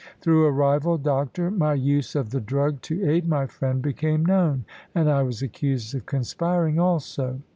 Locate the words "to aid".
2.89-3.27